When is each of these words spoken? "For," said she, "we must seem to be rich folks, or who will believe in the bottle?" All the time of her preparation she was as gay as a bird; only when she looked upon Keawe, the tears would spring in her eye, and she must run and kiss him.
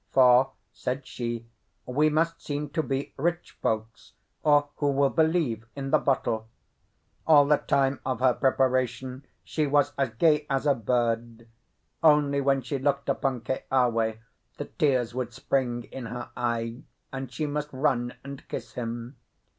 "For," 0.09 0.51
said 0.73 1.05
she, 1.05 1.45
"we 1.85 2.09
must 2.09 2.41
seem 2.41 2.71
to 2.71 2.81
be 2.81 3.13
rich 3.17 3.51
folks, 3.61 4.13
or 4.41 4.69
who 4.77 4.91
will 4.91 5.11
believe 5.11 5.67
in 5.75 5.91
the 5.91 5.99
bottle?" 5.99 6.47
All 7.27 7.45
the 7.45 7.57
time 7.59 7.99
of 8.03 8.19
her 8.19 8.33
preparation 8.33 9.23
she 9.43 9.67
was 9.67 9.93
as 9.99 10.09
gay 10.17 10.47
as 10.49 10.65
a 10.65 10.73
bird; 10.73 11.47
only 12.01 12.41
when 12.41 12.63
she 12.63 12.79
looked 12.79 13.09
upon 13.09 13.41
Keawe, 13.41 14.17
the 14.57 14.65
tears 14.65 15.13
would 15.13 15.33
spring 15.33 15.83
in 15.91 16.07
her 16.07 16.31
eye, 16.35 16.81
and 17.13 17.31
she 17.31 17.45
must 17.45 17.69
run 17.71 18.15
and 18.23 18.47
kiss 18.47 18.71
him. 18.73 19.17